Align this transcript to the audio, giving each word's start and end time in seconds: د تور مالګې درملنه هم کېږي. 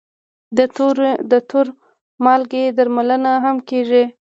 د 1.31 1.35
تور 1.49 1.65
مالګې 2.25 2.63
درملنه 2.77 3.31
هم 3.45 3.57
کېږي. 3.69 4.03